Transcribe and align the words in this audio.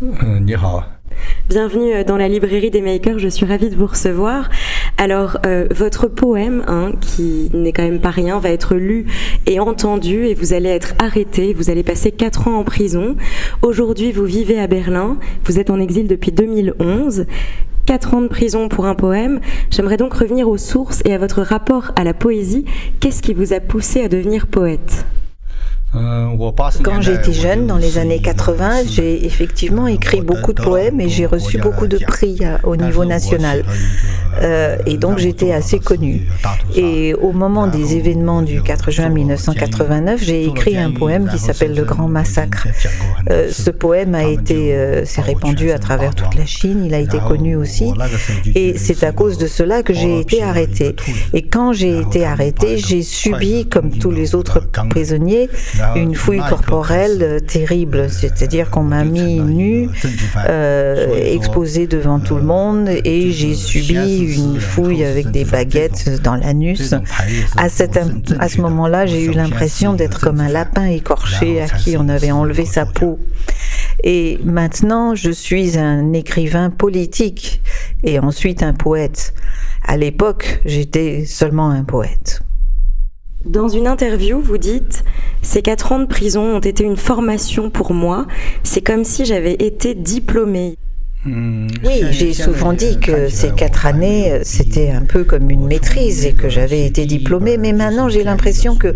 Euh, 0.00 0.38
Bienvenue 1.48 2.04
dans 2.04 2.16
la 2.16 2.28
librairie 2.28 2.70
des 2.70 2.82
makers, 2.82 3.18
je 3.18 3.26
suis 3.26 3.44
ravie 3.44 3.68
de 3.68 3.74
vous 3.74 3.86
recevoir. 3.86 4.48
Alors, 4.96 5.38
euh, 5.44 5.66
votre 5.74 6.06
poème, 6.06 6.62
hein, 6.68 6.92
qui 7.00 7.50
n'est 7.52 7.72
quand 7.72 7.82
même 7.82 8.00
pas 8.00 8.10
rien, 8.10 8.38
va 8.38 8.50
être 8.50 8.76
lu 8.76 9.06
et 9.46 9.58
entendu 9.58 10.26
et 10.26 10.34
vous 10.34 10.52
allez 10.52 10.68
être 10.68 10.94
arrêté, 11.00 11.52
vous 11.52 11.68
allez 11.68 11.82
passer 11.82 12.12
4 12.12 12.46
ans 12.46 12.58
en 12.58 12.64
prison. 12.64 13.16
Aujourd'hui, 13.62 14.12
vous 14.12 14.24
vivez 14.24 14.60
à 14.60 14.68
Berlin, 14.68 15.18
vous 15.44 15.58
êtes 15.58 15.70
en 15.70 15.80
exil 15.80 16.06
depuis 16.06 16.30
2011. 16.30 17.26
4 17.86 18.14
ans 18.14 18.22
de 18.22 18.28
prison 18.28 18.68
pour 18.68 18.86
un 18.86 18.94
poème. 18.94 19.40
J'aimerais 19.70 19.96
donc 19.96 20.14
revenir 20.14 20.48
aux 20.48 20.58
sources 20.58 21.02
et 21.06 21.12
à 21.12 21.18
votre 21.18 21.42
rapport 21.42 21.90
à 21.96 22.04
la 22.04 22.14
poésie. 22.14 22.66
Qu'est-ce 23.00 23.22
qui 23.22 23.34
vous 23.34 23.52
a 23.52 23.58
poussé 23.58 24.02
à 24.02 24.08
devenir 24.08 24.46
poète? 24.46 25.06
Quand 26.82 27.00
j'étais 27.00 27.32
jeune, 27.32 27.66
dans 27.66 27.76
les 27.76 27.98
années 27.98 28.20
80, 28.20 28.82
j'ai 28.90 29.24
effectivement 29.26 29.86
écrit 29.86 30.20
beaucoup 30.20 30.52
de 30.52 30.62
poèmes 30.62 31.00
et 31.00 31.08
j'ai 31.08 31.26
reçu 31.26 31.58
beaucoup 31.58 31.86
de 31.86 31.98
prix 31.98 32.40
au 32.64 32.76
niveau 32.76 33.04
national. 33.04 33.64
Euh, 34.42 34.76
et 34.86 34.96
donc 34.96 35.18
j'étais 35.18 35.52
assez 35.52 35.78
connue. 35.78 36.26
Et 36.76 37.14
au 37.14 37.32
moment 37.32 37.66
des 37.66 37.96
événements 37.96 38.42
du 38.42 38.62
4 38.62 38.90
juin 38.90 39.08
1989, 39.08 40.22
j'ai 40.22 40.44
écrit 40.44 40.76
un 40.76 40.92
poème 40.92 41.28
qui 41.28 41.38
s'appelle 41.38 41.74
Le 41.74 41.84
Grand 41.84 42.08
Massacre. 42.08 42.68
Euh, 43.30 43.48
ce 43.50 43.70
poème 43.70 44.14
a 44.14 44.24
été, 44.24 44.74
euh, 44.74 45.04
s'est 45.04 45.22
répandu 45.22 45.70
à 45.70 45.78
travers 45.78 46.14
toute 46.14 46.34
la 46.34 46.46
Chine, 46.46 46.84
il 46.84 46.94
a 46.94 46.98
été 46.98 47.18
connu 47.18 47.56
aussi. 47.56 47.92
Et 48.54 48.78
c'est 48.78 49.04
à 49.04 49.12
cause 49.12 49.38
de 49.38 49.46
cela 49.46 49.82
que 49.82 49.92
j'ai 49.92 50.20
été 50.20 50.42
arrêtée. 50.42 50.94
Et 51.32 51.42
quand 51.42 51.72
j'ai 51.72 51.98
été 51.98 52.24
arrêtée, 52.24 52.78
j'ai 52.78 53.02
subi, 53.02 53.66
comme 53.66 53.90
tous 53.90 54.10
les 54.10 54.34
autres 54.34 54.60
prisonniers, 54.88 55.48
une 55.96 56.14
fouille 56.14 56.42
corporelle 56.48 57.40
terrible. 57.46 58.08
C'est-à-dire 58.10 58.70
qu'on 58.70 58.82
m'a 58.82 59.04
mis 59.04 59.40
nu, 59.40 59.88
exposée 61.24 61.86
devant 61.86 62.20
tout 62.20 62.36
le 62.36 62.42
monde, 62.42 62.88
et 63.04 63.30
j'ai 63.32 63.54
subi 63.54 64.34
une 64.36 64.60
fouille 64.60 65.04
avec 65.04 65.30
des 65.30 65.44
baguettes 65.44 66.22
dans 66.22 66.36
l'anus. 66.36 66.94
À, 67.56 67.64
à 67.64 68.48
ce 68.48 68.60
moment-là, 68.60 69.06
j'ai 69.06 69.24
eu 69.24 69.32
l'impression 69.32 69.94
d'être 69.94 70.20
comme 70.20 70.40
un 70.40 70.48
lapin 70.48 70.86
écorché 70.86 71.60
à 71.60 71.68
qui 71.68 71.96
on 71.96 72.08
avait 72.08 72.30
enlevé 72.30 72.64
sa 72.64 72.86
peau. 72.86 73.18
Et 74.04 74.38
maintenant, 74.44 75.14
je 75.14 75.30
suis 75.30 75.76
un 75.78 76.12
écrivain 76.12 76.70
politique 76.70 77.60
et 78.04 78.18
ensuite 78.18 78.62
un 78.62 78.72
poète. 78.72 79.34
À 79.84 79.96
l'époque, 79.96 80.60
j'étais 80.64 81.24
seulement 81.26 81.70
un 81.70 81.82
poète. 81.82 82.42
Dans 83.44 83.68
une 83.68 83.86
interview, 83.86 84.40
vous 84.40 84.58
dites 84.58 85.04
Ces 85.42 85.62
quatre 85.62 85.92
ans 85.92 86.00
de 86.00 86.06
prison 86.06 86.56
ont 86.56 86.60
été 86.60 86.84
une 86.84 86.96
formation 86.96 87.70
pour 87.70 87.92
moi. 87.92 88.26
C'est 88.62 88.80
comme 88.80 89.04
si 89.04 89.24
j'avais 89.24 89.54
été 89.54 89.94
diplômée. 89.94 90.76
Hmm. 91.24 91.66
Oui, 91.84 92.04
j'ai 92.12 92.32
souvent 92.32 92.72
dit 92.72 93.00
que 93.00 93.28
ces 93.28 93.50
quatre 93.50 93.86
années, 93.86 94.30
euh, 94.30 94.40
c'était 94.44 94.90
un 94.90 95.02
peu 95.02 95.24
comme 95.24 95.50
une 95.50 95.66
maîtrise 95.66 96.24
et 96.24 96.32
que 96.32 96.48
j'avais 96.48 96.86
été 96.86 97.06
diplômée, 97.06 97.56
mais 97.56 97.72
maintenant 97.72 98.08
j'ai 98.08 98.22
l'impression 98.22 98.76
que 98.76 98.94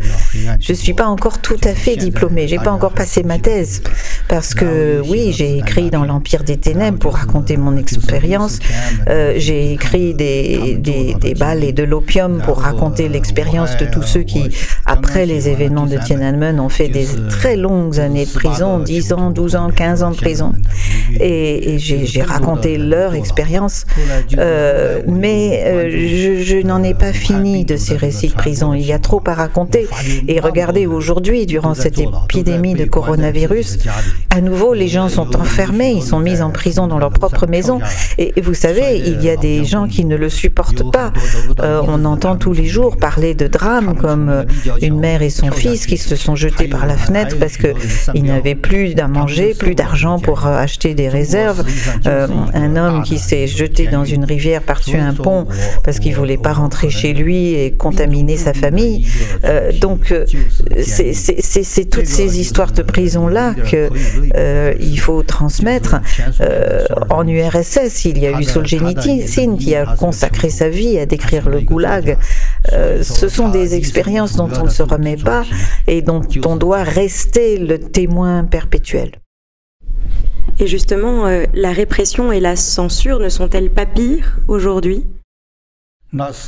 je 0.61 0.73
ne 0.73 0.77
suis 0.77 0.95
pas 0.95 1.07
encore 1.07 1.41
tout 1.41 1.61
à 1.65 1.75
fait 1.75 1.97
diplômée. 1.97 2.47
J'ai 2.47 2.59
pas 2.59 2.71
encore 2.71 2.93
passé 2.93 3.25
ma 3.25 3.39
thèse 3.39 3.83
parce 4.29 4.55
que 4.55 5.03
oui, 5.09 5.33
j'ai 5.33 5.59
écrit 5.59 5.91
dans 5.91 6.05
l'Empire 6.05 6.45
des 6.45 6.59
Ténèbres 6.59 7.01
pour 7.01 7.17
raconter 7.17 7.57
mon 7.57 7.77
expérience. 7.77 8.61
Euh, 9.09 9.35
j'ai 9.37 9.73
écrit 9.73 10.15
des, 10.15 10.77
des, 10.79 11.17
des, 11.21 11.35
balles 11.35 11.65
et 11.65 11.73
de 11.73 11.83
l'opium 11.83 12.41
pour 12.45 12.61
raconter 12.61 13.09
l'expérience 13.09 13.77
de 13.79 13.87
tous 13.87 14.03
ceux 14.03 14.23
qui, 14.23 14.45
après 14.87 15.27
les 15.27 15.49
événements 15.49 15.87
de 15.87 15.97
Tiananmen, 15.99 16.61
ont 16.61 16.69
fait 16.69 16.89
des 16.89 17.07
très 17.31 17.57
longues 17.57 17.99
années 17.99 18.27
de 18.27 18.33
prison, 18.33 18.79
10 18.79 19.13
ans, 19.13 19.31
12 19.31 19.57
ans, 19.57 19.71
15 19.75 20.05
ans 20.05 20.13
de 20.13 20.17
prison. 20.17 20.53
Et, 21.19 21.75
et 21.75 21.79
j'ai 21.81 22.12
j'ai 22.13 22.23
raconté 22.23 22.77
leur 22.77 23.15
expérience, 23.15 23.87
euh, 24.37 25.01
mais 25.07 25.63
euh, 25.65 25.91
je, 25.91 26.43
je 26.43 26.59
n'en 26.59 26.83
ai 26.83 26.93
pas 26.93 27.15
fini 27.15 27.65
de 27.65 27.77
ces 27.77 27.97
récits 27.97 28.29
de 28.29 28.35
prison. 28.35 28.75
Il 28.75 28.85
y 28.85 28.93
a 28.93 28.99
trop 28.99 29.23
à 29.27 29.35
raconter. 29.35 29.87
Et 30.29 30.39
regardez 30.39 30.87
aujourd'hui, 30.87 31.47
durant 31.47 31.73
cette 31.73 31.99
épidémie 31.99 32.75
de 32.75 32.85
coronavirus, 32.85 33.79
à 34.29 34.43
nouveau, 34.43 34.75
les 34.75 34.89
gens 34.89 35.09
sont 35.09 35.37
enfermés, 35.37 35.93
ils 35.93 36.03
sont 36.03 36.21
mis 36.21 36.43
en 36.43 36.51
prison 36.51 36.87
dans 36.87 36.99
leur 36.99 37.11
propre 37.11 37.47
maison. 37.47 37.81
Et, 38.19 38.35
vous 38.43 38.55
savez, 38.55 38.99
il 38.99 39.23
y 39.23 39.31
a 39.31 39.37
des 39.37 39.65
gens 39.65 39.89
qui 39.89 40.05
ne 40.05 40.17
le 40.17 40.29
supportent 40.29 40.91
pas. 40.93 41.13
Euh, 41.61 41.81
on 41.87 42.05
entend 42.05 42.37
tous 42.37 42.53
les 42.53 42.67
jours 42.67 42.99
parler 42.99 43.35
de 43.35 43.47
drames 43.47 43.97
comme 43.97 44.45
une 44.83 44.99
mère 44.99 45.23
et 45.23 45.31
son 45.31 45.51
fils 45.51 45.87
qui 45.87 45.97
se 45.97 46.17
sont 46.17 46.35
jetés 46.35 46.69
par 46.69 46.87
la 46.87 46.99
fenêtre 46.99 47.37
parce 47.39 47.57
qu'ils 47.57 48.25
n'avaient 48.25 48.55
plus 48.55 48.95
à 48.99 49.09
manger, 49.09 49.55
plus 49.55 49.75
d'argent 49.75 50.19
pour 50.19 50.47
acheter 50.47 50.95
des 50.95 51.09
réserves. 51.09 51.65
Euh, 52.07 52.27
un 52.55 52.77
homme 52.77 53.03
qui 53.03 53.19
s'est 53.19 53.47
jeté 53.47 53.87
dans 53.87 54.05
une 54.05 54.25
rivière 54.25 54.63
par-dessus 54.63 54.97
un 54.97 55.15
pont 55.15 55.47
parce 55.85 55.99
qu'il 55.99 56.15
voulait 56.15 56.37
pas 56.37 56.53
rentrer 56.53 56.91
chez 56.91 57.13
lui 57.13 57.55
et 57.55 57.73
contaminer 57.73 58.37
sa 58.37 58.55
famille. 58.55 59.07
Euh, 59.45 59.73
donc 59.73 60.11
euh, 60.13 60.27
c'est 60.83 61.91
toutes 61.91 62.07
ces 62.07 62.41
histoires 62.41 62.73
de 62.73 62.83
prison 62.83 63.29
là 63.29 63.55
que 63.55 63.91
il 64.81 64.99
faut 64.99 65.23
transmettre. 65.23 66.01
en 67.11 67.27
URSS, 67.27 68.05
il 68.05 68.19
y 68.19 68.27
a 68.27 68.39
eu 68.39 68.45
Solzhenitsyn 68.45 69.57
qui 69.57 69.75
a 69.75 69.97
consacré 69.97 70.51
sa 70.51 70.69
vie 70.69 70.99
à 70.99 71.07
décrire 71.07 71.49
le 71.49 71.61
goulag. 71.61 72.17
ce 72.71 73.29
sont 73.29 73.49
des 73.49 73.75
expériences 73.75 74.37
dont 74.37 74.51
on 74.61 74.65
ne 74.65 74.71
se 74.71 74.83
remet 74.83 75.17
pas 75.17 75.45
et 75.87 76.03
dont 76.03 76.23
on 76.45 76.57
doit 76.57 76.83
rester 76.83 77.59
le 77.59 77.79
témoin 77.79 78.45
perpétuel. 78.45 79.22
Et 80.59 80.67
justement, 80.67 81.27
euh, 81.27 81.45
la 81.55 81.73
répression 81.73 82.33
et 82.33 82.41
la 82.41 82.57
censure 82.57 83.19
ne 83.19 83.29
sont-elles 83.29 83.71
pas 83.71 83.87
pires 83.87 84.39
aujourd'hui? 84.49 85.05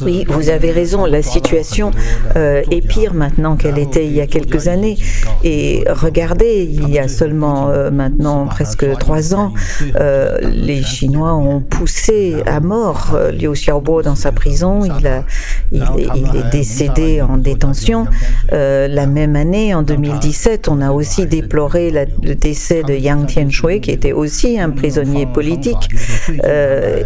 Oui, 0.02 0.26
vous 0.28 0.50
avez 0.50 0.70
raison, 0.72 1.06
la 1.06 1.22
situation 1.22 1.91
euh, 2.36 2.62
est 2.70 2.86
pire 2.86 3.14
maintenant 3.14 3.56
qu'elle 3.56 3.78
était 3.78 4.04
il 4.04 4.12
y 4.12 4.20
a 4.20 4.26
quelques 4.26 4.69
années. 4.69 4.98
Et 5.42 5.84
regardez, 5.88 6.69
il 6.70 6.91
y 6.91 6.98
a 6.98 7.08
seulement 7.08 7.70
euh, 7.70 7.91
maintenant 7.91 8.47
presque 8.47 8.86
trois 8.98 9.34
ans, 9.34 9.54
euh, 9.98 10.38
les 10.42 10.82
Chinois 10.82 11.32
ont 11.32 11.60
poussé 11.60 12.42
à 12.44 12.60
mort 12.60 13.19
Liu 13.32 13.52
Xiaobo 13.52 14.02
dans 14.02 14.16
sa 14.16 14.32
prison. 14.32 14.84
Il, 14.84 15.06
a, 15.06 15.25
il, 15.72 15.82
est, 15.82 16.08
il 16.14 16.36
est 16.36 16.50
décédé 16.50 17.22
en 17.22 17.38
détention. 17.38 18.06
la 18.52 19.06
même 19.06 19.34
année, 19.34 19.75
en 19.75 19.82
2017, 19.82 20.69
on 20.69 20.82
a 20.82 20.92
aussi 20.92 21.25
déploré 21.25 21.91
le 21.91 22.34
décès 22.34 22.82
de 22.82 22.92
Yang 22.92 23.26
Tianshui, 23.28 23.81
qui 23.81 23.92
était 23.92 24.12
aussi 24.12 24.60
un 24.60 24.70
prisonnier 24.70 25.25
politique. 25.25 25.88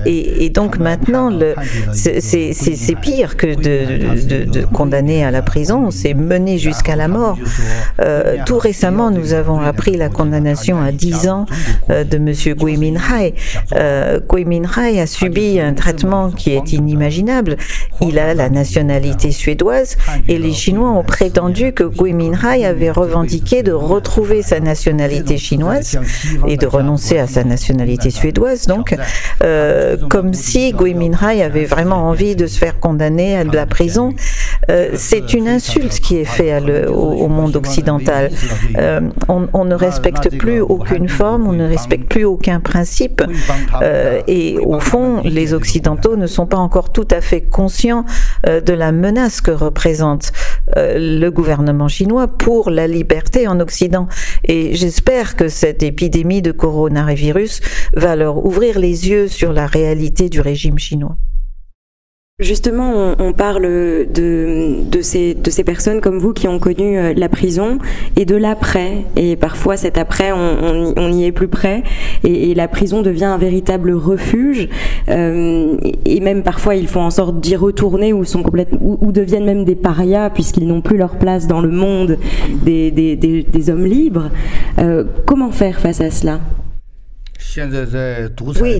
Et, 0.06 0.44
et, 0.44 0.50
donc 0.50 0.78
maintenant, 0.78 1.30
c'est 1.92 2.47
c'est 2.52 2.94
pire 2.96 3.36
que 3.36 3.54
de, 3.54 4.64
condamner 4.66 5.24
à 5.24 5.30
la 5.30 5.42
prison, 5.42 5.90
c'est 5.90 6.14
mener 6.14 6.58
jusqu'à 6.58 6.96
la 6.96 7.08
mort. 7.08 7.38
Euh, 8.00 8.36
tout 8.46 8.58
récemment, 8.58 9.10
nous 9.10 9.32
avons 9.32 9.60
appris 9.60 9.96
la 9.96 10.08
condamnation 10.08 10.80
à 10.80 10.92
10 10.92 11.28
ans 11.28 11.46
euh, 11.90 12.04
de 12.04 12.16
M. 12.16 12.32
Gui 12.56 12.76
Minhai. 12.76 13.34
Euh, 13.74 14.20
Gui 14.28 14.44
Minhai 14.44 15.00
a 15.00 15.06
subi 15.06 15.60
un 15.60 15.74
traitement 15.74 16.30
qui 16.30 16.50
est 16.50 16.72
inimaginable. 16.72 17.56
Il 18.00 18.18
a 18.18 18.34
la 18.34 18.48
nationalité 18.50 19.32
suédoise 19.32 19.96
et 20.28 20.38
les 20.38 20.52
Chinois 20.52 20.90
ont 20.90 21.04
prétendu 21.04 21.72
que 21.72 21.84
Gui 21.84 22.12
Minhai 22.12 22.64
avait 22.64 22.90
revendiqué 22.90 23.62
de 23.62 23.72
retrouver 23.72 24.42
sa 24.42 24.60
nationalité 24.60 25.38
chinoise 25.38 25.98
et 26.46 26.56
de 26.56 26.66
renoncer 26.66 27.18
à 27.18 27.26
sa 27.26 27.44
nationalité 27.44 28.10
suédoise, 28.10 28.66
donc, 28.66 28.96
comme 30.08 30.34
si 30.34 30.72
Gui 30.72 30.94
Minhai 30.94 31.42
avait 31.42 31.64
vraiment 31.64 32.08
envie 32.08 32.36
de 32.38 32.46
se 32.46 32.58
faire 32.58 32.80
condamner 32.80 33.36
à 33.36 33.44
de 33.44 33.54
la 33.54 33.66
prison. 33.66 34.14
Euh, 34.70 34.90
c'est 34.94 35.34
une 35.34 35.48
insulte 35.48 36.00
qui 36.00 36.16
est 36.16 36.24
faite 36.24 36.48
au, 36.88 37.28
monde 37.28 37.56
occidental. 37.56 38.30
Euh, 38.78 39.00
on, 39.28 39.64
ne 39.64 39.74
respecte 39.74 40.36
plus 40.38 40.60
aucune 40.60 41.08
forme, 41.08 41.46
on 41.46 41.52
ne 41.52 41.66
respecte 41.66 42.08
plus 42.08 42.24
aucun 42.24 42.60
principe. 42.60 43.22
Euh, 43.82 44.20
et 44.26 44.58
au 44.58 44.80
fond, 44.80 45.20
les 45.24 45.52
Occidentaux 45.52 46.16
ne 46.16 46.26
sont 46.26 46.46
pas 46.46 46.56
encore 46.56 46.92
tout 46.92 47.08
à 47.10 47.20
fait 47.20 47.42
conscients 47.42 48.04
de 48.46 48.72
la 48.72 48.92
menace 48.92 49.40
que 49.40 49.50
représente 49.50 50.32
le 50.76 51.28
gouvernement 51.30 51.88
chinois 51.88 52.28
pour 52.28 52.70
la 52.70 52.86
liberté 52.86 53.48
en 53.48 53.60
Occident. 53.60 54.08
Et 54.44 54.74
j'espère 54.74 55.36
que 55.36 55.48
cette 55.48 55.82
épidémie 55.82 56.42
de 56.42 56.52
coronavirus 56.52 57.60
va 57.94 58.16
leur 58.16 58.44
ouvrir 58.44 58.78
les 58.78 59.08
yeux 59.08 59.28
sur 59.28 59.52
la 59.52 59.66
réalité 59.66 60.28
du 60.28 60.40
régime 60.40 60.78
chinois. 60.78 61.16
Justement, 62.40 63.16
on, 63.18 63.32
parle 63.32 63.64
de, 63.64 64.86
ces, 65.00 65.34
de 65.34 65.50
ces 65.50 65.64
personnes 65.64 66.00
comme 66.00 66.20
vous 66.20 66.32
qui 66.32 66.46
ont 66.46 66.60
connu 66.60 66.96
euh, 66.96 67.12
la 67.16 67.28
prison 67.28 67.78
et 68.14 68.24
de 68.26 68.36
l'après. 68.36 69.06
Et 69.16 69.34
parfois, 69.34 69.76
cet 69.76 69.98
après, 69.98 70.30
on, 70.30 70.94
on, 70.96 71.12
y 71.12 71.24
est 71.24 71.32
plus 71.32 71.48
près. 71.48 71.82
Et, 72.22 72.54
la 72.54 72.68
prison 72.68 73.02
devient 73.02 73.24
un 73.24 73.38
véritable 73.38 73.90
refuge. 73.90 74.68
Euh, 75.08 75.78
et 76.04 76.20
même 76.20 76.44
parfois, 76.44 76.76
ils 76.76 76.86
font 76.86 77.00
en 77.00 77.10
sorte 77.10 77.40
d'y 77.40 77.56
retourner 77.56 78.12
ou, 78.12 78.24
sont 78.24 78.44
complètement, 78.44 78.78
ou, 78.82 79.10
deviennent 79.10 79.44
même 79.44 79.64
des 79.64 79.74
parias 79.74 80.30
puisqu'ils 80.30 80.68
n'ont 80.68 80.80
plus 80.80 80.96
leur 80.96 81.16
place 81.16 81.48
dans 81.48 81.60
le 81.60 81.72
monde 81.72 82.18
des, 82.62 83.68
hommes 83.68 83.86
libres. 83.86 84.30
Euh, 84.78 85.02
comment 85.26 85.50
faire 85.50 85.80
face 85.80 86.00
à 86.00 86.12
cela? 86.12 86.38
Oui, 88.60 88.78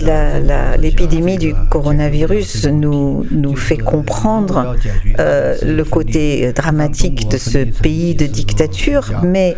l'épidémie 0.79 1.39
du 1.39 1.55
coronavirus 1.71 2.67
nous, 2.67 3.25
nous 3.31 3.55
fait 3.55 3.77
comprendre 3.77 4.75
euh, 5.21 5.55
le 5.63 5.85
côté 5.85 6.53
dramatique 6.53 7.29
de 7.29 7.39
ce 7.39 7.59
pays 7.59 8.17
de 8.17 8.27
dictature, 8.27 9.13
mais 9.23 9.57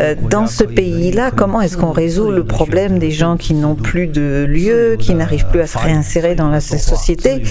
euh, 0.00 0.14
dans 0.30 0.46
ce 0.46 0.64
pays-là, 0.64 1.30
comment 1.30 1.60
est-ce 1.60 1.76
qu'on 1.76 1.92
résout 1.92 2.30
le 2.30 2.42
problème 2.44 2.98
des 2.98 3.10
gens 3.10 3.36
qui 3.36 3.52
n'ont 3.52 3.74
plus 3.74 4.06
de 4.06 4.46
lieu, 4.48 4.96
qui 4.98 5.14
n'arrivent 5.14 5.48
plus 5.50 5.60
à 5.60 5.66
se 5.66 5.76
réinsérer 5.76 6.34
dans 6.34 6.48
la 6.48 6.60
société? 6.60 7.42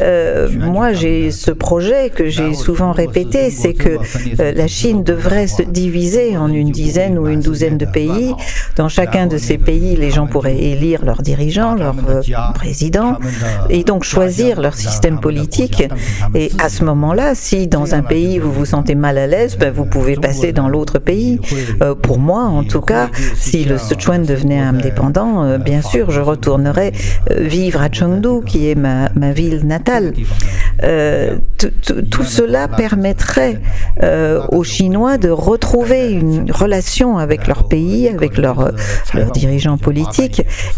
Euh, 0.00 0.48
Moi, 0.50 0.94
j'ai 0.94 1.30
ce 1.30 1.50
projet 1.50 2.08
que 2.08 2.28
j'ai 2.28 2.54
souvent 2.54 2.92
répété, 2.92 3.50
c'est 3.50 3.74
que 3.74 3.98
la 4.38 4.66
Chine 4.66 5.04
devrait 5.04 5.46
se 5.46 5.62
diviser 5.62 6.38
en 6.38 6.50
une 6.50 6.70
dizaine 6.70 7.18
ou 7.18 7.28
une 7.28 7.40
douzaine 7.40 7.76
de 7.76 7.86
pays. 7.86 8.34
Dans 8.76 8.88
chacun 8.88 9.26
de 9.26 9.36
ces 9.36 9.58
pays, 9.58 9.94
les 9.96 10.10
gens 10.10 10.26
pourraient 10.26 10.37
élire 10.46 11.04
leurs 11.04 11.22
dirigeants, 11.22 11.74
leurs 11.74 11.96
euh, 12.08 12.22
présidents, 12.54 13.16
et 13.70 13.84
donc 13.84 14.04
choisir 14.04 14.60
leur 14.60 14.74
système 14.74 15.20
politique. 15.20 15.84
Et 16.34 16.50
à 16.58 16.68
ce 16.68 16.84
moment-là, 16.84 17.34
si 17.34 17.66
dans 17.66 17.94
un 17.94 18.02
pays 18.02 18.38
vous 18.38 18.52
vous 18.52 18.66
sentez 18.66 18.94
mal 18.94 19.18
à 19.18 19.26
l'aise, 19.26 19.56
ben 19.56 19.72
vous 19.72 19.84
pouvez 19.84 20.16
passer 20.16 20.52
dans 20.52 20.68
l'autre 20.68 20.98
pays. 20.98 21.40
Euh, 21.82 21.94
pour 21.94 22.18
moi, 22.18 22.42
en 22.42 22.64
tout 22.64 22.80
cas, 22.80 23.08
si 23.36 23.64
le 23.64 23.78
Sichuan 23.78 24.24
devenait 24.24 24.58
indépendant, 24.58 25.44
euh, 25.44 25.58
bien 25.58 25.82
sûr, 25.82 26.10
je 26.10 26.20
retournerais 26.20 26.92
vivre 27.36 27.82
à 27.82 27.90
Chengdu, 27.90 28.44
qui 28.46 28.68
est 28.70 28.74
ma, 28.74 29.08
ma 29.14 29.32
ville 29.32 29.66
natale. 29.66 30.12
tout 31.58 32.24
cela 32.24 32.68
permettrait 32.68 33.60
aux 34.50 34.64
Chinois 34.64 35.18
de 35.18 35.30
retrouver 35.30 36.12
une 36.12 36.50
relation 36.50 37.18
avec 37.18 37.46
leur 37.46 37.68
pays, 37.68 38.08
avec 38.08 38.36
leurs 38.36 38.72
dirigeants 39.32 39.78
politiques, 39.78 40.27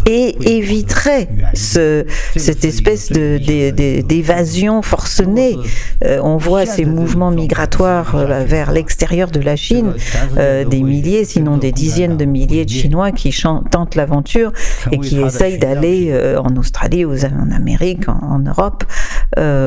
et 0.05 0.57
éviterait 0.57 1.27
ce, 1.53 2.05
cette 2.35 2.65
espèce 2.65 3.11
d'évasion 3.11 4.81
forcenée. 4.81 5.57
Euh, 6.03 6.19
on 6.23 6.37
voit 6.37 6.65
ces 6.65 6.85
mouvements 6.85 7.31
migratoires 7.31 8.15
euh, 8.15 8.43
vers 8.43 8.71
l'extérieur 8.71 9.31
de 9.31 9.39
la 9.39 9.55
Chine, 9.55 9.93
euh, 10.37 10.65
des 10.65 10.81
milliers, 10.81 11.25
sinon 11.25 11.57
des 11.57 11.71
dizaines 11.71 12.17
de 12.17 12.25
milliers 12.25 12.65
de 12.65 12.69
Chinois 12.69 13.11
qui 13.11 13.35
tentent 13.71 13.95
l'aventure 13.95 14.51
et 14.91 14.99
qui 14.99 15.19
essayent 15.19 15.57
d'aller 15.57 16.13
en 16.37 16.55
Australie, 16.55 17.05
en 17.05 17.51
Amérique, 17.51 18.07
en, 18.09 18.39
Europe, 18.39 18.83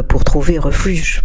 pour 0.08 0.24
trouver 0.24 0.58
refuge. 0.58 1.22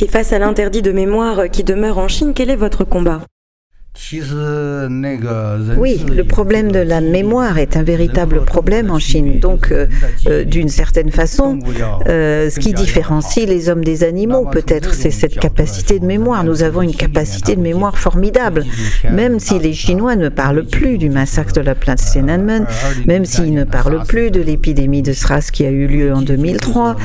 Et 0.00 0.06
face 0.06 0.32
à 0.32 0.38
l'interdit 0.38 0.82
de 0.82 0.92
mémoire 0.92 1.50
qui 1.50 1.64
demeure 1.64 1.98
en 1.98 2.08
Chine, 2.08 2.32
quel 2.34 2.50
est 2.50 2.56
votre 2.56 2.84
combat? 2.84 3.22
Oui, 5.76 6.00
le 6.08 6.24
problème 6.24 6.72
de 6.72 6.78
la 6.78 7.02
mémoire 7.02 7.58
est 7.58 7.76
un 7.76 7.82
véritable 7.82 8.42
problème 8.44 8.90
en 8.90 8.98
Chine. 8.98 9.38
Donc, 9.38 9.70
euh, 9.70 9.86
euh, 10.26 10.44
d'une 10.44 10.70
certaine 10.70 11.10
façon, 11.10 11.58
euh, 12.08 12.48
ce 12.48 12.58
qui 12.58 12.72
différencie 12.72 13.46
les 13.46 13.68
hommes 13.68 13.84
des 13.84 14.02
animaux, 14.02 14.46
peut-être, 14.50 14.94
c'est 14.94 15.10
cette 15.10 15.38
capacité 15.38 15.98
de 15.98 16.06
mémoire. 16.06 16.42
Nous 16.42 16.62
avons 16.62 16.80
une 16.80 16.94
capacité 16.94 17.54
de 17.54 17.60
mémoire 17.60 17.98
formidable. 17.98 18.64
Même 19.10 19.38
si 19.38 19.58
les 19.58 19.74
Chinois 19.74 20.16
ne 20.16 20.30
parlent 20.30 20.64
plus 20.64 20.96
du 20.96 21.10
massacre 21.10 21.52
de 21.52 21.60
la 21.60 21.74
place 21.74 22.12
Tiananmen, 22.12 22.66
même 23.06 23.26
s'ils 23.26 23.52
ne 23.52 23.64
parlent 23.64 24.04
plus 24.06 24.30
de 24.30 24.40
l'épidémie 24.40 25.02
de 25.02 25.12
SRAS 25.12 25.50
qui 25.52 25.66
a 25.66 25.70
eu 25.70 25.86
lieu 25.86 26.14
en 26.14 26.22
2003, 26.22 26.96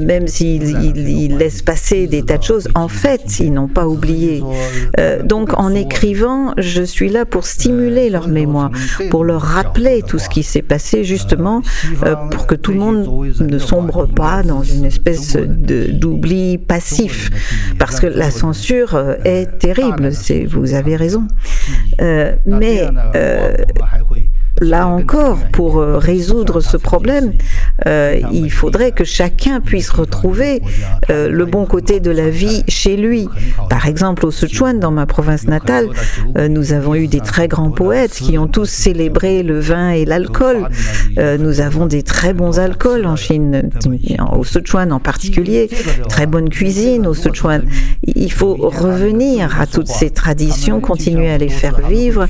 même 0.00 0.26
s'ils 0.26 1.36
laissent 1.38 1.62
passer 1.62 2.08
des 2.08 2.24
tas 2.24 2.38
de 2.38 2.42
choses, 2.42 2.68
en 2.74 2.88
fait, 2.88 3.38
ils 3.38 3.52
n'ont 3.52 3.68
pas 3.68 3.86
oublié. 3.86 4.42
donc, 5.24 5.56
en 5.56 5.72
écrivant 5.72 5.99
je 6.56 6.82
suis 6.82 7.08
là 7.08 7.24
pour 7.24 7.46
stimuler 7.46 8.10
leur 8.10 8.28
mémoire, 8.28 8.70
pour 9.10 9.24
leur 9.24 9.42
rappeler 9.42 10.02
tout 10.02 10.18
ce 10.18 10.28
qui 10.28 10.42
s'est 10.42 10.62
passé 10.62 11.04
justement 11.04 11.62
euh, 12.04 12.14
pour 12.30 12.46
que 12.46 12.54
tout 12.54 12.72
le 12.72 12.78
monde 12.78 13.06
ne 13.40 13.58
sombre 13.58 14.06
pas 14.06 14.42
dans 14.42 14.62
une 14.62 14.84
espèce 14.84 15.36
d'oubli 15.36 16.58
passif. 16.58 17.30
Parce 17.78 18.00
que 18.00 18.06
la 18.06 18.30
censure 18.30 18.94
euh, 18.94 19.16
est 19.24 19.58
terrible, 19.58 20.10
vous 20.48 20.74
avez 20.74 20.96
raison. 20.96 21.26
Euh, 22.00 22.34
mais 22.46 22.88
là 24.60 24.86
encore, 24.86 25.38
pour 25.52 25.78
euh, 25.78 25.98
résoudre 25.98 26.60
ce 26.60 26.76
problème, 26.76 27.32
euh, 27.86 28.20
il 28.32 28.50
faudrait 28.50 28.92
que 28.92 29.04
chacun 29.04 29.60
puisse 29.60 29.90
retrouver 29.90 30.62
euh, 31.10 31.28
le 31.28 31.44
bon 31.44 31.66
côté 31.66 32.00
de 32.00 32.10
la 32.10 32.30
vie 32.30 32.62
chez 32.68 32.96
lui. 32.96 33.28
Par 33.68 33.86
exemple, 33.86 34.26
au 34.26 34.30
Sichuan, 34.30 34.78
dans 34.78 34.90
ma 34.90 35.06
province 35.06 35.46
natale, 35.46 35.88
nous 36.36 36.72
avons 36.72 36.94
eu 36.94 37.06
des 37.06 37.20
très 37.20 37.48
grands 37.48 37.70
poètes 37.70 38.12
qui 38.12 38.38
ont 38.38 38.46
tous 38.46 38.68
célébré 38.68 39.42
le 39.42 39.60
vin 39.60 39.90
et 39.90 40.04
l'alcool. 40.04 40.68
nous 41.16 41.60
avons 41.60 41.86
des 41.86 42.02
très 42.02 42.32
bons 42.32 42.58
alcools 42.58 43.06
en 43.06 43.16
Chine, 43.16 43.70
au 44.32 44.44
Sichuan 44.44 44.92
en 44.92 45.00
particulier, 45.00 45.68
très 46.08 46.26
bonne 46.26 46.48
cuisine 46.48 47.06
au 47.06 47.14
Sichuan. 47.14 47.62
Il 48.06 48.32
faut 48.32 48.54
revenir 48.54 49.60
à 49.60 49.66
toutes 49.66 49.88
ces 49.88 50.10
traditions, 50.10 50.80
continuer 50.80 51.30
à 51.30 51.38
les 51.38 51.48
faire 51.48 51.80
vivre 51.88 52.26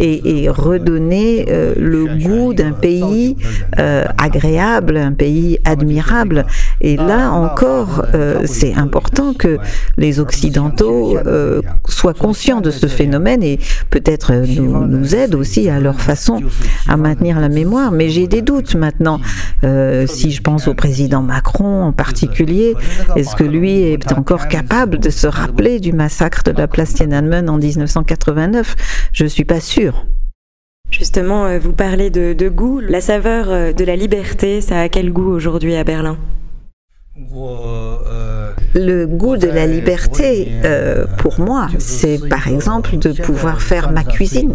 et, 0.00 0.44
et 0.44 0.48
redonner 0.48 1.46
le 1.76 2.18
goût 2.18 2.54
d'un 2.54 2.72
pays 2.72 3.36
euh, 3.78 4.04
un 5.00 5.12
pays 5.12 5.58
admirable. 5.64 6.46
Et 6.80 6.96
là 6.96 7.30
encore, 7.32 8.04
euh, 8.14 8.42
c'est 8.44 8.74
important 8.74 9.34
que 9.34 9.58
les 9.96 10.20
Occidentaux 10.20 11.16
euh, 11.16 11.62
soient 11.88 12.14
conscients 12.14 12.60
de 12.60 12.70
ce 12.70 12.86
phénomène 12.86 13.42
et 13.42 13.58
peut-être 13.90 14.32
nous, 14.32 14.86
nous 14.86 15.14
aident 15.14 15.34
aussi 15.34 15.68
à 15.68 15.80
leur 15.80 16.00
façon 16.00 16.40
à 16.88 16.96
maintenir 16.96 17.40
la 17.40 17.48
mémoire. 17.48 17.92
Mais 17.92 18.08
j'ai 18.08 18.26
des 18.26 18.42
doutes 18.42 18.74
maintenant. 18.74 19.20
si 20.06 20.30
je 20.30 20.42
pense 20.42 20.68
au 20.68 20.74
président 20.74 21.22
Macron 21.22 21.84
en 21.84 21.92
particulier, 21.92 22.74
est-ce 23.16 23.36
que 23.36 23.44
lui 23.44 23.82
est 23.82 24.12
encore 24.12 24.48
capable 24.48 24.98
de 24.98 25.10
se 25.10 25.26
rappeler 25.26 25.80
du 25.80 25.92
massacre 25.92 26.42
de 26.44 26.52
la 26.52 26.66
place 26.66 26.94
Tiananmen 26.94 27.48
en 27.48 27.58
1989 27.58 28.76
Je 29.12 29.26
suis 29.26 29.44
pas 29.44 29.60
sûre. 29.60 30.06
Justement, 30.92 31.46
euh, 31.46 31.58
vous 31.58 31.72
parlez 31.72 32.10
de, 32.10 32.48
goût. 32.48 32.80
La 32.80 33.00
saveur 33.00 33.46
euh, 33.48 33.72
de 33.72 33.84
la 33.84 33.96
liberté, 33.96 34.60
ça 34.60 34.80
a 34.80 34.88
quel 34.88 35.10
goût 35.12 35.30
aujourd'hui 35.32 35.74
à 35.74 35.84
Berlin? 35.84 36.18
Le 38.74 39.06
goût 39.06 39.36
de 39.36 39.48
la 39.48 39.66
liberté, 39.66 40.48
euh, 40.64 41.04
pour 41.18 41.40
moi, 41.40 41.68
c'est 41.78 42.20
par 42.28 42.48
exemple 42.48 42.96
de 42.98 43.12
pouvoir 43.12 43.60
faire 43.60 43.90
ma 43.90 44.04
cuisine. 44.04 44.54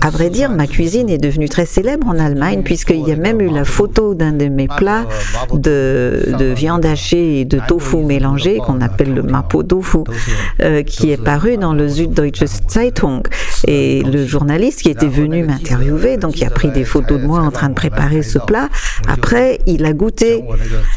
À 0.00 0.10
vrai 0.10 0.28
dire, 0.28 0.50
ma 0.50 0.66
cuisine 0.66 1.08
est 1.08 1.18
devenue 1.18 1.48
très 1.48 1.66
célèbre 1.66 2.08
en 2.08 2.18
Allemagne 2.18 2.62
puisqu'il 2.62 3.06
y 3.06 3.12
a 3.12 3.16
même 3.16 3.40
eu 3.40 3.48
la 3.48 3.64
photo 3.64 4.14
d'un 4.14 4.32
de 4.32 4.46
mes 4.46 4.66
plats 4.66 5.06
de, 5.52 6.34
de, 6.36 6.46
viande 6.46 6.84
hachée 6.84 7.40
et 7.40 7.44
de 7.44 7.60
tofu 7.68 7.98
mélangé 7.98 8.58
qu'on 8.58 8.80
appelle 8.80 9.14
le 9.14 9.22
Mapo 9.22 9.62
Tofu, 9.62 10.00
qui 10.86 11.12
est 11.12 11.22
paru 11.22 11.56
dans 11.58 11.72
le 11.74 11.88
Süddeutsche 11.88 12.44
Zeitung. 12.68 13.22
Et 13.66 14.02
le 14.02 14.26
journaliste 14.26 14.82
qui 14.82 14.90
était 14.90 15.08
venu 15.08 15.44
m'interviewer, 15.44 16.16
donc 16.16 16.38
il 16.38 16.44
a 16.44 16.50
pris 16.50 16.70
des 16.70 16.84
photos 16.84 17.20
de 17.20 17.26
moi 17.26 17.40
en 17.40 17.50
train 17.50 17.68
de 17.68 17.74
préparer 17.74 18.22
ce 18.22 18.38
plat, 18.38 18.68
après 19.08 19.58
il 19.66 19.84
a 19.84 19.92
goûté. 19.92 20.44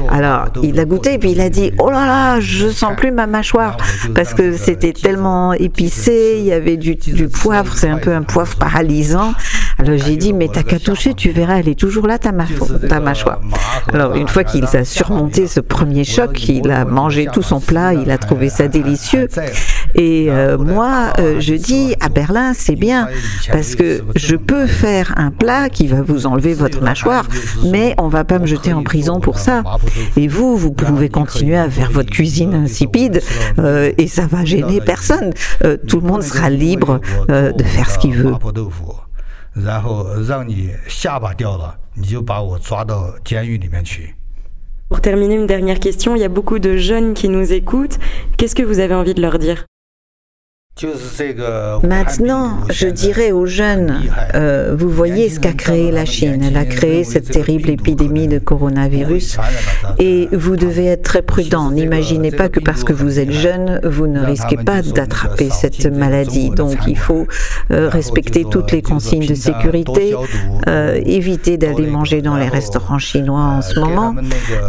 Alors, 0.10 0.46
il 0.64 0.80
a 0.80 0.86
goûté 0.86 1.14
et 1.14 1.18
puis 1.18 1.32
il 1.32 1.42
a 1.42 1.50
dit 1.50 1.72
Oh 1.80 1.90
là 1.90 2.06
là, 2.06 2.40
je 2.40 2.68
sens 2.70 2.96
plus 2.96 3.12
ma 3.12 3.28
mâchoire 3.28 3.78
parce 4.14 4.34
que 4.34 4.56
c'était 4.58 4.94
tellement 4.94 5.54
épicé, 5.54 6.36
il 6.40 6.46
y 6.46 6.54
avait 6.54 6.78
du, 6.78 6.96
du 6.96 7.28
poivre, 7.28 7.74
c'est 7.78 7.90
un 7.90 7.98
peu 7.98 8.14
un 8.14 8.24
poivre 8.24 8.56
paralysant. 8.56 9.34
Alors 9.80 9.98
j'ai 9.98 10.18
dit, 10.18 10.34
mais 10.34 10.48
t'as 10.52 10.64
qu'à 10.64 10.80
toucher, 10.80 11.14
tu 11.14 11.30
verras, 11.30 11.60
elle 11.60 11.70
est 11.70 11.80
toujours 11.80 12.08
là, 12.08 12.18
ta, 12.18 12.32
ta 12.90 13.00
mâchoire. 13.00 13.40
Alors 13.94 14.16
une 14.16 14.28
fois 14.28 14.44
qu'il 14.44 14.66
a 14.66 14.84
surmonté 14.84 15.48
ce 15.48 15.60
premier 15.60 16.04
choc, 16.04 16.48
il 16.50 16.72
a 16.72 16.84
mangé 16.84 17.28
tout 17.32 17.44
son 17.44 17.60
plat, 17.60 17.94
il 17.94 18.10
a 18.10 18.18
trouvé 18.18 18.50
ça 18.50 18.68
délicieux. 18.68 19.28
Et 19.98 20.28
euh, 20.30 20.60
moi, 20.60 21.12
euh, 21.18 21.40
je 21.40 21.56
dis, 21.56 21.96
à 22.00 22.10
Berlin, 22.10 22.54
c'est 22.54 22.76
bien, 22.76 23.08
parce 23.52 23.74
que 23.76 24.04
je 24.16 24.36
peux 24.36 24.68
faire 24.68 25.14
un 25.18 25.32
plat 25.32 25.70
qui 25.70 25.88
va 25.88 26.04
vous 26.04 26.28
enlever 26.28 26.54
votre 26.54 26.82
mâchoire, 26.82 27.26
mais 27.66 27.96
on 27.98 28.08
va 28.08 28.24
pas 28.24 28.38
me 28.38 28.46
jeter 28.46 28.74
en 28.74 28.84
prison 28.84 29.20
pour 29.20 29.40
ça. 29.40 29.64
Et 30.16 30.28
vous, 30.28 30.56
vous 30.56 30.72
pouvez 30.72 31.10
continuer 31.10 31.58
à 31.58 31.68
faire 31.68 31.92
votre 31.92 32.12
cuisine 32.12 32.54
insipide, 32.54 33.24
euh, 33.58 33.92
et 33.98 34.08
ça 34.08 34.28
va 34.28 34.46
gêner 34.46 34.82
personne. 34.82 35.34
tout 35.88 36.00
le 36.00 36.08
monde 36.08 36.22
sera 36.22 36.52
libre 36.52 37.02
de 37.28 37.64
faire 37.64 37.90
ce 37.90 37.98
qu'il 37.98 38.14
veut. 38.14 38.34
Pour 44.90 45.02
terminer, 45.02 45.36
une 45.36 45.48
dernière 45.48 45.80
question. 45.80 46.16
Il 46.16 46.22
y 46.22 46.26
a 46.26 46.30
beaucoup 46.30 46.60
de 46.60 46.78
jeunes 46.78 47.16
qui 47.16 47.30
nous 47.30 47.52
écoutent. 47.52 47.98
Qu'est-ce 48.38 48.54
que 48.54 48.62
vous 48.62 48.80
avez 48.80 48.94
envie 48.94 49.16
de 49.16 49.22
leur 49.22 49.40
dire 49.40 49.66
Maintenant, 51.84 52.58
je 52.70 52.88
dirais 52.88 53.32
aux 53.32 53.48
jeunes, 53.48 54.02
euh, 54.36 54.76
vous 54.78 54.90
voyez 54.90 55.30
ce 55.30 55.40
qu'a 55.40 55.54
créé 55.54 55.92
la 55.92 56.06
Chine. 56.06 56.44
Elle 56.44 56.58
a 56.58 56.66
créé 56.66 57.04
cette 57.04 57.32
terrible 57.32 57.70
épidémie 57.72 58.28
de 58.28 58.38
coronavirus 58.38 59.38
et 59.98 60.30
vous 60.32 60.56
devez 60.56 60.86
être 60.86 61.02
très 61.02 61.24
prudent. 61.24 61.72
N'imaginez 61.72 62.32
pas 62.32 62.50
que 62.50 62.60
parce 62.60 62.84
que 62.84 62.94
vous 62.94 63.20
êtes 63.20 63.32
jeune, 63.32 63.80
vous 63.84 64.06
ne 64.06 64.20
risquez 64.20 64.58
pas 64.58 64.82
d'attraper 64.84 65.50
cette 65.50 65.86
maladie. 65.88 66.52
Donc 66.52 66.78
il 66.88 66.98
faut 66.98 67.26
euh, 67.72 67.90
respecter 67.90 68.46
toutes 68.50 68.72
les 68.72 68.84
consignes 68.84 69.26
de 69.26 69.36
sécurité, 69.36 70.16
euh, 70.68 71.00
éviter 71.06 71.58
d'aller 71.58 71.88
manger 71.88 72.22
dans 72.22 72.36
les 72.36 72.50
restaurants 72.50 73.00
chinois 73.00 73.42
en 73.42 73.62
ce 73.62 73.80
moment, 73.80 74.16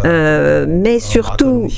mais 0.04 1.00
surtout 1.00 1.68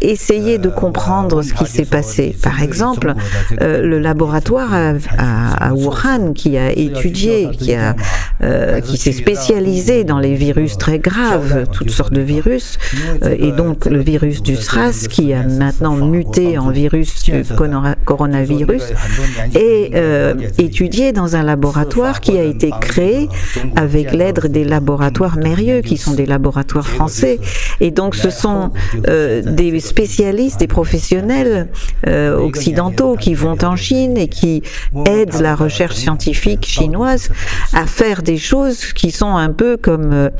essayer 0.00 0.58
de 0.58 0.68
comprendre 0.68 1.40
ce 1.42 1.54
qui 1.54 1.66
s'est 1.66 1.86
passé. 1.86 2.36
Par 2.42 2.62
exemple, 2.62 3.14
euh, 3.61 3.61
le 3.62 3.98
laboratoire 3.98 4.70
à, 5.18 5.72
Wuhan 5.74 6.32
qui 6.34 6.56
a 6.58 6.72
étudié, 6.72 7.50
qui, 7.52 7.74
a, 7.74 7.94
euh, 8.44 8.80
qui 8.80 8.96
s'est 8.96 9.12
spécialisé 9.12 10.04
dans 10.04 10.18
les 10.18 10.34
virus 10.34 10.76
très 10.76 10.98
graves, 10.98 11.66
toutes 11.72 11.90
sortes 11.90 12.12
de 12.12 12.20
virus, 12.20 12.78
euh, 13.22 13.36
et 13.38 13.52
donc 13.52 13.86
le 13.86 14.00
virus 14.00 14.42
du 14.42 14.56
SRAS 14.56 15.06
qui 15.08 15.32
a 15.32 15.42
maintenant 15.46 15.94
muté 15.94 16.58
en 16.58 16.70
virus 16.70 17.22
du 17.22 17.44
coronavirus, 18.04 18.82
est 19.54 19.92
étudié 20.58 21.12
dans 21.12 21.36
un 21.36 21.42
laboratoire 21.42 22.20
qui 22.20 22.38
a 22.38 22.44
été 22.44 22.70
créé 22.80 23.28
avec 23.76 24.12
l'aide 24.12 24.46
des 24.46 24.64
laboratoires 24.64 25.36
Mérieux, 25.36 25.80
qui 25.80 25.96
sont 25.96 26.14
des 26.14 26.26
laboratoires 26.26 26.86
français. 26.86 27.38
Et 27.80 27.90
donc 27.90 28.14
ce 28.14 28.30
sont 28.30 28.70
des 29.04 29.80
spécialistes, 29.80 30.60
des 30.60 30.66
professionnels 30.66 31.68
occidentaux 32.06 33.16
qui 33.16 33.34
vont 33.34 33.58
en 33.62 33.76
Chine 33.76 34.16
et 34.16 34.28
qui 34.28 34.62
aident 35.06 35.40
la 35.40 35.54
recherche 35.54 35.96
scientifique 35.96 36.66
chinoise 36.66 37.30
à 37.72 37.86
faire 37.86 38.22
des 38.22 38.31
des 38.32 38.38
choses 38.38 38.94
qui 38.94 39.10
sont 39.10 39.36
un 39.36 39.50
peu 39.50 39.76
comme 39.76 40.10
euh, 40.14 40.30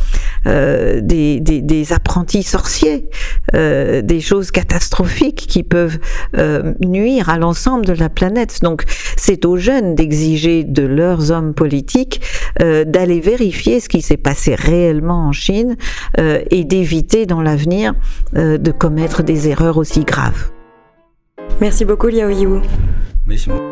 euh, 0.47 1.01
des, 1.03 1.93
apprentis 1.93 2.43
sorciers, 2.43 3.11
euh, 3.55 4.01
des 4.01 4.21
choses 4.21 4.51
catastrophiques 4.51 5.47
qui 5.47 5.63
peuvent 5.63 5.99
nuire 6.81 7.29
à 7.29 7.37
l'ensemble 7.37 7.85
de 7.85 7.93
la 7.93 8.09
planète. 8.09 8.61
Donc 8.63 8.85
c'est 9.17 9.45
aux 9.45 9.59
jeunes 9.59 9.95
d'exiger 9.95 10.65
de 10.65 10.85
leurs 10.85 11.31
hommes 11.31 11.53
politiques 11.53 12.23
d'aller 12.59 13.21
vérifier 13.21 13.81
ce 13.81 13.89
qui 13.89 14.01
s'est 14.01 14.17
passé 14.17 14.55
réellement 14.55 15.27
en 15.27 15.33
Chine 15.33 15.77
et 16.19 16.65
d'éviter 16.65 17.27
dans 17.27 17.43
l'avenir 17.43 17.95
de 18.35 18.71
commettre 18.71 19.23
des 19.23 19.49
erreurs 19.49 19.77
aussi 19.77 20.05
graves. 20.05 20.51
Merci 21.61 21.85
beaucoup 21.85 22.09
Liao 22.09 22.31
Yiwu. 22.31 22.61
Merci 23.27 23.49
beaucoup. 23.51 23.72